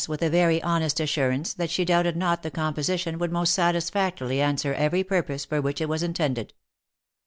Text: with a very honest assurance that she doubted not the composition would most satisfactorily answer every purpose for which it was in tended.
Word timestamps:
with 0.07 0.23
a 0.23 0.29
very 0.31 0.59
honest 0.63 0.99
assurance 0.99 1.53
that 1.53 1.69
she 1.69 1.85
doubted 1.85 2.17
not 2.17 2.41
the 2.41 2.49
composition 2.49 3.19
would 3.19 3.31
most 3.31 3.53
satisfactorily 3.53 4.41
answer 4.41 4.73
every 4.73 5.03
purpose 5.03 5.45
for 5.45 5.61
which 5.61 5.79
it 5.79 5.87
was 5.87 6.01
in 6.01 6.11
tended. 6.15 6.55